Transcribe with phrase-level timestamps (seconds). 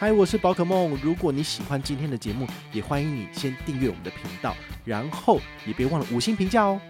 [0.00, 0.96] 嗨，我是宝可梦。
[1.02, 6.80] 如果你喜欢今天的节目，也欢迎你先订阅我们的频道，然后也别忘了五星评价哦。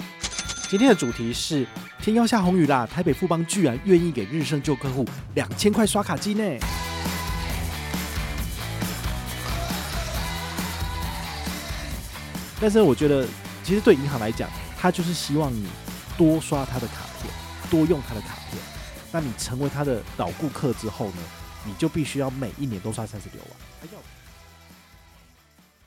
[0.69, 1.66] 今天的主题是
[2.02, 6.45] 天要下红雨啦，台北富邦居然愿意给日盛旧客户两千块刷卡机呢。
[12.60, 13.27] 但是我觉得，
[13.65, 15.66] 其实对银行来讲，他就是希望你
[16.18, 17.32] 多刷他的卡片，
[17.70, 18.62] 多用他的卡片。
[19.10, 21.23] 那你成为他的老顾客之后呢？
[21.68, 23.50] 你就必须要每一年都刷三十六万。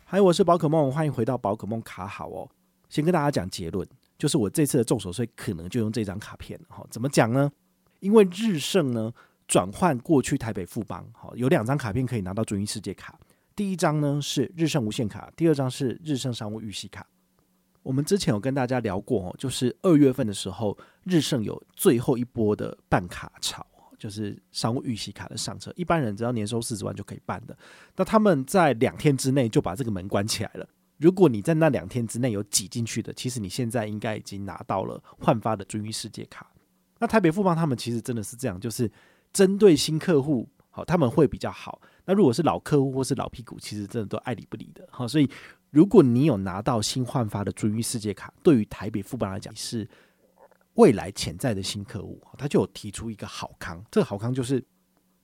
[0.05, 2.47] 嗨，我是宝可梦，欢迎回到宝可梦卡好哦。
[2.87, 6.59] 先跟大家讲结论，就是我这次的重手税可能就用这张卡片。
[6.69, 7.51] 哈，怎么讲呢？
[7.99, 9.11] 因为日盛呢
[9.47, 13.17] 转换过去台北富邦，好，有两张卡片可以拿到尊誉世界卡。
[13.55, 17.07] 第一张呢是日盛无限卡，第二张是日盛商务预习卡。
[17.81, 23.65] 我们之前有跟大家聊过哦，就是二月份的时候，日盛有最后一波的办卡潮。
[24.01, 27.55] 就是商务预习卡的上车，一般人只要年收四十万就可以办的。
[27.95, 30.67] 那他们在两天之内就把这个门关起来了。
[30.97, 36.51] 如果你在那两天之内有挤进去的，其实你现在应该已经拿到了换发的尊誉世界卡。
[36.97, 38.91] 那台北富邦他们其实真的是这样，就是
[39.31, 41.79] 针对新客户，好，他们会比较好。
[42.05, 44.83] 那如果是老客户或是老屁股，其实真的都爱理不理的。
[44.89, 45.29] 好，所以
[45.69, 49.87] 如果你有拿到新换发的尊誉世界卡，对于台北富邦来讲是。
[50.75, 53.83] 未来潜在的新客户，他就有提出一个好康。
[53.91, 54.63] 这个好康就是，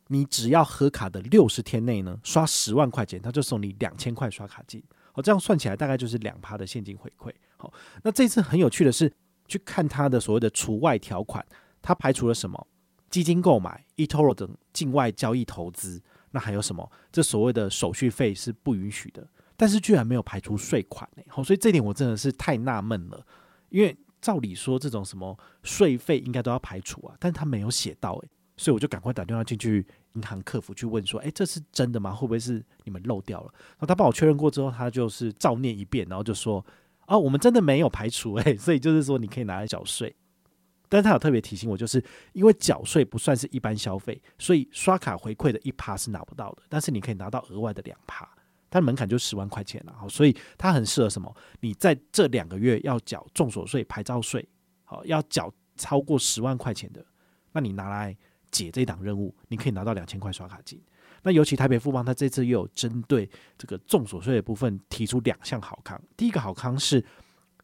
[0.08, 4.84] 你只要核卡的六十天内呢，刷十万块钱，他就送你两千块刷卡金。
[5.14, 7.32] 哦，这样算起来大概就是两趴的现金回馈。
[7.56, 7.72] 好，
[8.04, 9.12] 那这次很有趣的是，
[9.48, 11.44] 去看他的所谓的除外条款，
[11.82, 12.68] 他排除了什么？
[13.10, 16.92] 基金购买、eToro 等境外交易投资，那还有什么？
[17.10, 21.10] 这所谓的手续费是不允许的，但是居然没有排除税款。
[21.30, 23.26] 好，所以这点我真的是太纳闷了，
[23.70, 23.98] 因为。
[24.22, 32.12] 照理说，这种什么税费应该都要排除啊，但他没有写到诶，所以我就赶快打电话进去银行客服去问说，诶，这是真的吗？
[32.12, 33.52] 会不会是你们漏掉了？
[33.54, 36.66] 然后他帮我确认过之后，他就是照念一遍，然后就说，
[37.08, 40.16] 哦，我们真的没有排除诶，所以就是说你可以拿来缴税。
[40.90, 42.02] 但是他有特别提醒我，就是
[42.32, 48.26] 因为缴税不算是一般消费，所以刷卡回馈的一趴是拿不到的，但是你可以拿到额外的两趴。
[48.70, 51.36] 它的门槛就十万块钱了，好，所以它很适合什么？
[51.62, 54.48] 你在这两个月要缴重所税、牌照税，
[54.84, 57.06] 好，要缴超过十万块钱的，
[57.52, 58.16] 那你拿来
[58.52, 60.82] 解这档任务，你可以拿到两千块刷卡金。
[61.24, 66.02] 那尤其台北富邦，它这次又有针对这个重所税的部分提出两项好康。
[66.16, 67.04] 第一个好康是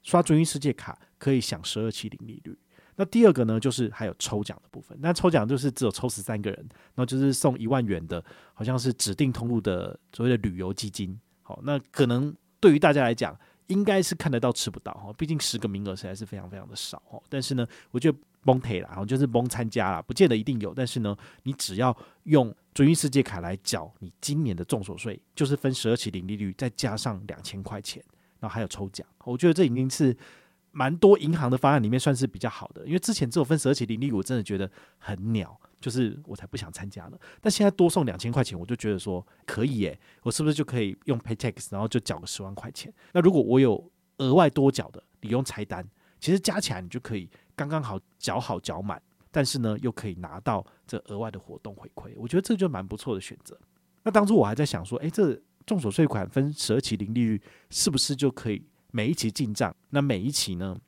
[0.02, 2.58] 刷尊誉世界卡可以享十二期零利率。
[2.96, 4.98] 那第二个呢，就是还有抽奖的部分。
[5.02, 6.60] 那抽奖就是只有抽十三个人，
[6.94, 8.24] 然后就是送一万元的，
[8.54, 11.20] 好像是指定通路的所谓的旅游基金。
[11.42, 13.38] 好，那可能对于大家来讲，
[13.68, 17.22] 应该是看得到吃不到哈，毕竟十个名额实在是非常非常的少哦。
[17.30, 20.74] 但是呢，我觉得蒙退啦，然后就是蒙参加啦，不见得一定有。
[20.74, 28.04] 但是呢，你只要用尊誉世界卡来缴你今年的重所税，就是分十二期零利率，再加上两千块钱，
[28.40, 29.08] 然后还有抽奖。
[29.24, 30.16] 我觉得这已经是。
[30.76, 37.20] 蛮多银行的方案里面算是比较好的，因为之前只有分十二期零利率，我真的觉得很鸟，就是我才不想参加了。
[37.40, 42.92] 但现在多送两千块钱，我就觉得说可以耶，我是不是就可以用 PayTax，然后就缴个十万块钱？
[43.12, 45.88] 那如果我有额外多缴的，你用拆单，
[46.20, 53.56] 其实加起来你就可以刚刚好缴好缴满，但是呢又可以拿到这额外的活动回馈，我觉得这就蛮不错的选择。
[54.02, 58.66] 那当初我还在想说，诶，这重所税款分十二期零利率是不是就可以？
[58.96, 60.80] 每一期进账，那每一期呢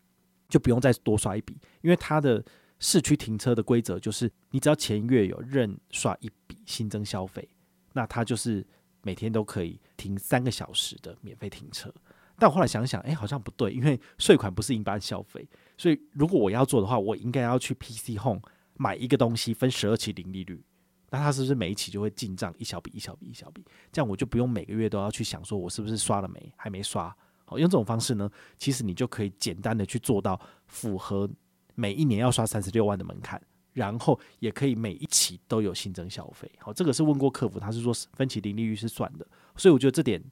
[0.47, 2.43] 就不用再多刷一笔，因为它的
[2.77, 7.49] 市区停车的规则就是，你只要前月有认刷一笔新增消费，
[7.93, 8.63] 那它就是
[9.01, 11.91] 每天都可以停三个小时的免费停车。
[12.37, 18.41] 但我后来想想，哎，好像不对，因为税款不是一般消费，所以如果我要做的话，我应该要去 PC Home
[18.75, 20.63] 买一个东西分十二期零利率，
[21.09, 23.65] 那它是不是每一期就会进账一小笔一小笔一小笔？
[23.91, 27.15] 这样我就不用每个月都要去想说我是不是刷了没，还没刷。
[27.45, 31.29] 好，用这种方式呢，其实你就可以简单的去做到符合
[31.75, 33.41] 每一年要刷三十六万的门槛，
[33.73, 36.51] 然后也可以每一期都有新增消费。
[36.57, 40.23] 好，这个是问过客服，他是说分期零利率是算的，所以我觉得这点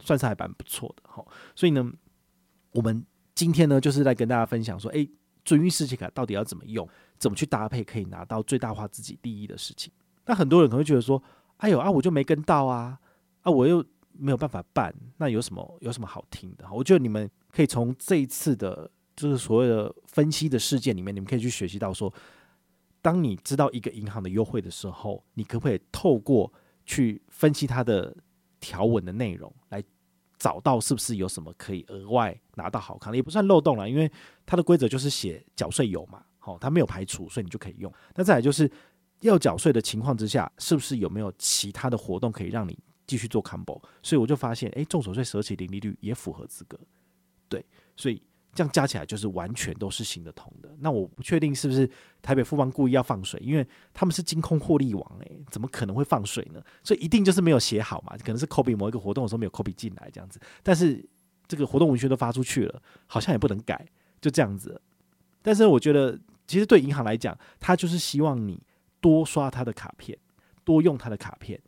[0.00, 1.02] 算是还蛮不错的。
[1.08, 1.90] 好，所以呢，
[2.72, 3.04] 我们
[3.34, 5.08] 今天呢就是来跟大家分享说，诶，
[5.44, 6.86] 尊誉世界卡到底要怎么用，
[7.16, 9.90] 怎么去搭配，可以拿到最大化自己利益的事情。
[10.26, 11.22] 那很多人可能会觉得说，
[11.56, 12.98] 哎呦啊，我就没跟到啊，
[13.42, 13.82] 啊，我又
[14.20, 16.66] 没有办法办，那有什么有什么好听的？
[16.70, 22.12] 我觉得你们可以从这一次的，就是所谓的分析的事件里面，你们可以去学习到说，
[23.00, 26.52] 当你知道一个银行的优惠的时候，你可不可以透过
[26.84, 28.14] 去分析它的
[28.60, 29.82] 条文的内容，来
[30.38, 34.10] 找到是不是有什么可以额外拿到好康，也不算漏洞了，因为
[34.44, 37.92] 它的规则就是写缴税有嘛，好，它没有排除，所以你就可以用。
[38.14, 38.70] 那再来就是。
[39.22, 42.74] 要缴税的情况之下，是不是有没有其他的活动可以让你
[43.10, 43.82] 继续做 combo？
[44.04, 46.78] 所以我就发现，哎，综所税十二期零利率也符合资格，
[47.48, 47.64] 对，
[47.96, 48.22] 所以
[48.54, 50.68] 这样加起来就是完全都是行得通的。
[50.78, 51.90] 那我不确定是不是
[52.22, 56.62] 台北富邦故意要放水，因为他们是金控获利王，哎，怎么可能会放水呢？
[56.84, 60.40] 所以一定就是没有写好嘛，可能是 copy 某一个活动的时候没有 copy 进来这样子。
[60.62, 61.04] 但是
[61.48, 63.84] 这个活动文宣都发出去了，好像也不能改，
[64.20, 64.80] 就这样子。
[65.42, 66.16] 但是我觉得，
[66.46, 68.62] 其实对银行来讲，他就是希望你。
[69.02, 70.18] 多刷他的卡片，
[70.62, 71.58] 多用他的卡片。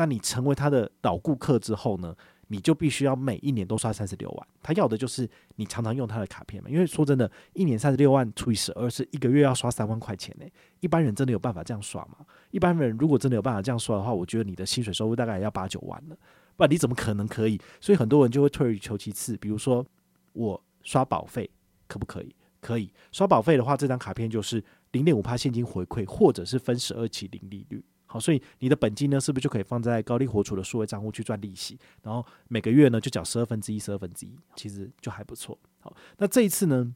[0.00, 2.16] 那你成为他的老顾客之后呢，
[2.48, 4.48] 你就必须要每一年都刷三十六万。
[4.62, 6.70] 他要的就是你常常用他的卡片嘛。
[6.70, 10.46] 因为说真的，一年三十六万除以十二，是一个月要刷三万块钱呢。
[10.80, 12.24] 一般人真的有办法这样刷吗？
[12.50, 16.16] 一般人如果真的有办法这样刷的话，我觉得你的薪水收入大概要八九万了。
[16.56, 17.60] 不然你怎么可能可以？
[17.78, 19.84] 所以很多人就会退而求其次，比如说
[20.32, 21.50] 我刷保费
[21.86, 22.34] 可不可以？
[22.62, 24.64] 可以刷保费的话，这张卡片就是。
[24.92, 27.80] 零点五趴现金回馈，或者是分十二期零利率，
[28.12, 31.78] 好，所以你的本金呢，是不是就可以放在高利活储的数位账户去赚利息？
[32.02, 35.56] 然后每个月呢，就缴十二分之一、十二分之一，其实就还不错。
[35.78, 36.92] 好，那这一次呢，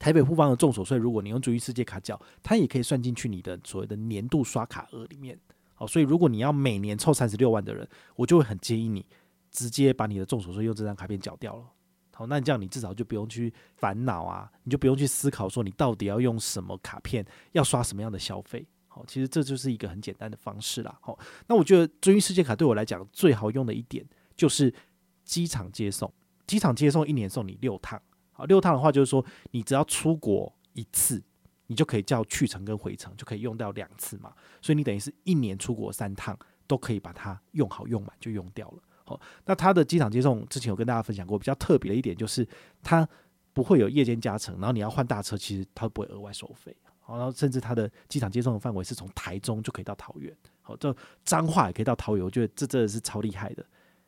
[0.00, 5.38] 台北富邦的重所税，如果你用逐一世界卡缴，它也可以算进去你的所谓的年度刷卡额里面。
[5.74, 9.06] 好，所以如果你要每年凑三十六万的人，我就会很建议你
[9.52, 11.64] 直接把你的重所税用这张卡片缴掉了。
[12.12, 18.66] 好，那这样你至少就不用去烦恼啊，你就不用去思考说你到底要用什么卡片，要刷什么样的消费。
[18.96, 20.98] 哦，其实这就是一个很简单的方式啦。
[21.02, 24.04] 好，那我觉得尊誉世界卡对我来讲最好用的一点
[24.34, 24.72] 就是
[25.24, 26.10] 机场接送，
[26.46, 28.00] 机场接送一年送你六趟。
[28.32, 31.22] 好，六趟的话就是说你只要出国一次，
[31.66, 34.32] 你就可以叫去程跟回程就可以用掉两次嘛，
[34.62, 38.82] 所以你等于是一年出国三趟都可以把它用好用满就用掉了。
[39.04, 42.46] 好，那它的机场接送之前有跟大家分享过，比较特别的一点就是
[42.82, 43.08] 它
[43.52, 46.76] 不会有夜间加成，然后你要换大车，其实它不会额外收费。
[47.08, 50.94] 然后甚至它的机场接送的范围是从台中就可以到桃园，好，这
[51.24, 53.64] 彰化也可以到桃园，我觉得这真的是超厉害的。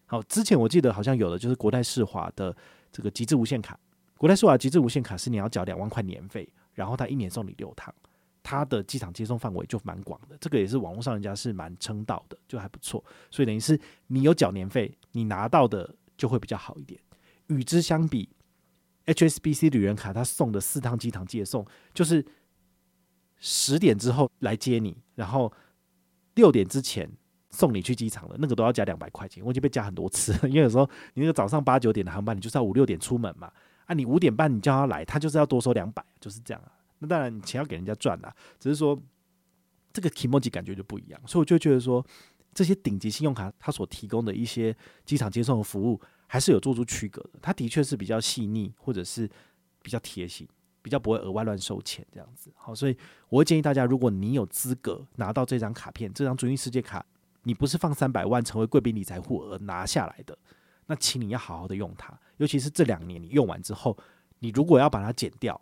[0.07, 2.57] 好，之前我记得好像有的就是国泰世华的
[2.91, 3.79] 这个极致无限卡，
[4.17, 7.95] 国泰世华极致无限卡是你要缴两万块年费，然后它一年送你六趟。
[8.41, 13.05] 它的机场接送范围就蛮广的，这个也是网络上人家是蛮称道的，就还不错。
[13.31, 16.99] 所以等于是你有缴年费，你拿到的就会比较好一点。
[17.49, 18.27] 与之相比
[19.05, 22.25] ，HSBC 旅人卡它送的四趟机场接送，就是
[23.39, 25.53] 十点之后来接你，然后
[26.35, 27.11] 六点之前
[27.51, 29.45] 送你去机场了，那个都要加两百块钱。
[29.45, 33.53] 我已经被加很多次了， 因为有时候你那个早上八九点的航班，你就是要五六点出门嘛，
[33.87, 36.73] 啊，你五点半你叫他来，他就是要多收两百，就是这样啊。
[36.99, 39.01] 那当然，你钱要给人家赚啦，只是说
[39.93, 42.05] 这个 kimochi 感觉就不一样，所以我就觉得说，
[42.53, 47.31] 这些顶级信用卡它所提供的一些机场接送的服务，还是有做出区隔的。
[47.41, 49.31] 它的确是比较细腻，或者是
[49.81, 50.47] 比较贴心，
[50.83, 52.53] 比较不会额外乱收钱这样子。
[52.57, 52.97] 好，所以
[53.29, 57.05] 我会建议大家，如果你有资格拿到这张卡片，这张尊誉世界卡，
[57.43, 60.37] 你不是放三百万成为贵宾理财户而拿下来的，
[60.87, 62.13] 那请你要好好的用它。
[62.37, 63.97] 尤其是这两年你用完之后，
[64.39, 65.61] 你如果要把它减掉。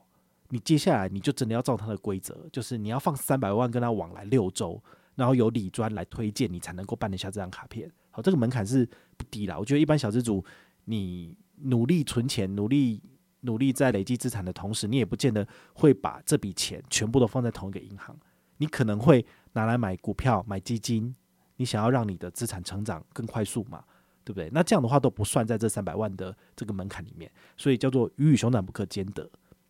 [0.49, 4.81] 你接下来你就真的要照它的规则，就是你要放三百万跟他往来六周，
[5.17, 7.91] 然后由李专来推荐，你才能够办得下这张卡片。
[8.13, 9.59] 好，这个门槛是不低啦。
[9.59, 10.45] 我觉得一般小资族，
[10.85, 13.03] 你努力存钱，努力
[13.47, 18.15] 努力在累积资产的同时，你也不见得会把这笔钱全部都放在同一个银行，
[18.59, 21.17] 你可能会拿来买股票、买基金。
[21.59, 23.83] 你想要让你的资产成长更快速嘛？
[24.23, 24.51] 对不对？
[24.53, 29.27] 那这样的话都不算在这三百万的这个门槛里面，所以叫做鱼与熊掌不可兼得。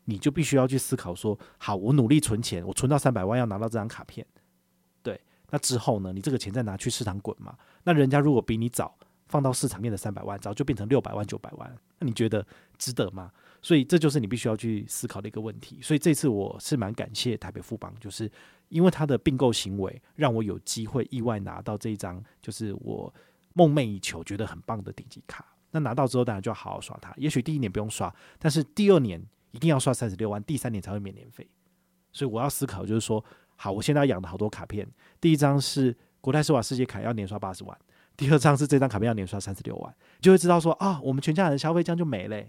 [0.07, 4.27] 你就必须要去思考说，好，我努力存钱，我存到三百万要拿到这张卡片，
[5.03, 7.57] 对，那之后呢，你这个钱再拿去市场滚嘛？
[7.85, 8.97] 那人家如果比你早
[9.29, 12.45] 放到市场面的三百万，早就变成六百万、九百万，那你觉得
[12.79, 13.31] 值得吗？
[13.67, 15.81] 所以这就是你必须要去思考的一个问题。
[15.83, 18.31] 所以这次我是蛮感谢台北富邦，就是
[18.69, 23.13] 因为他的并购行为，让我有机会意外拿到这一张，就是我
[23.55, 25.45] 梦寐以求、觉得很棒的顶级卡。
[25.73, 27.13] 那拿到之后，当然就要好好刷它。
[27.17, 29.21] 也许第一年不用刷，但是第二年。
[29.53, 31.49] 一定要刷三十六万，第三年才会免年费。
[32.13, 34.87] 所以我要思考，就是说，好，我现在要养的好多卡片，
[35.19, 37.75] 第一张是国泰世华世界卡，要年刷八十万；
[38.19, 42.45] 第二张是这张卡片要年刷三十六万，就会知道说啊，我们全家人消费这样就没了。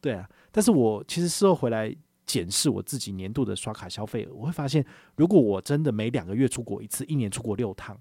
[0.00, 4.84] 对啊，但是我其实事后回来检视我自己年度的刷卡消费额，我会发现，
[5.16, 7.98] 如果我真的每两个月出国一次，一年出国六趟，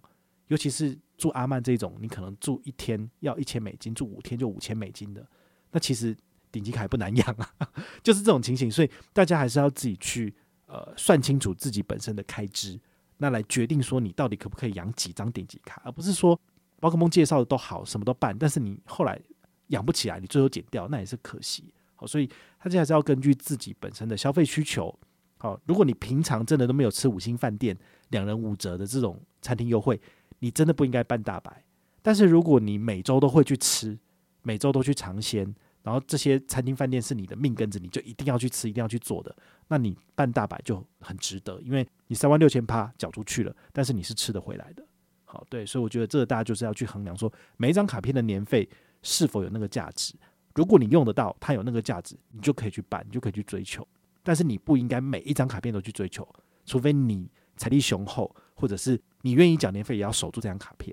[0.48, 5.26] 尤其是住阿曼这种，你可能住一天要一千美金，住五天就五千美金的，
[5.72, 6.16] 那其实
[6.52, 7.72] 顶级卡也不难养啊，
[8.04, 8.70] 就是这种情形。
[8.70, 10.36] 所以大家还是要自己去
[10.68, 12.80] 呃算清楚自己本身的开支，
[13.18, 16.40] 那来决定说你到底可不可以养几张顶级卡，而不是说
[16.80, 19.20] 宝可梦介绍的都好，什么都办，但是你后来
[19.68, 21.74] 养不起来，你最后减掉，那也是可惜。
[21.98, 22.26] 好，所以
[22.64, 24.98] 大家还是要根据自己本身的消费需求。
[25.40, 27.78] 好，如果你平常真的都没有吃五星饭店
[28.10, 30.00] 两人五折的这种餐厅优惠，
[30.40, 31.64] 你真的不应该办大白。
[32.02, 33.98] 但是如果你每周都会去吃，
[34.42, 39.36] 每周都去尝鲜，然后这些餐厅饭店是你的命根子，你就一定要去吃，一定要去做的，
[39.68, 44.84] 那你办大白就很值得，因为你三万六千趴缴出去了，但是你是吃得回来的。
[45.26, 48.68] 好，对，所以我觉得这个大家就是要去衡量说，每一张卡片的年费
[49.04, 50.16] 是否有那个价值。
[50.58, 53.88] 如果你用得到，它有那个价值，你就可以去办，你就可以去追求。
[54.24, 56.28] 但是你不应该每一张卡片都去追求，
[56.66, 60.92] 除非你财力雄厚，或者是你愿意缴年费也要守住这张卡片，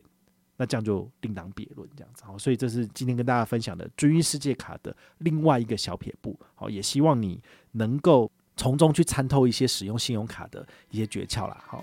[0.58, 1.88] 那这样就另当别论。
[1.96, 6.38] 这样子好，所以这是今天跟大家分享的钧世界卡的另外一个小撇步。
[6.54, 7.42] 好，也希望你
[7.72, 11.64] 能够从中去参透一些使用信用卡的一些诀窍啦。
[11.66, 11.82] 好。